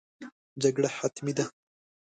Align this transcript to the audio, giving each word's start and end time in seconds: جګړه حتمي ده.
جګړه 0.61 0.89
حتمي 0.97 1.33
ده. 1.37 1.45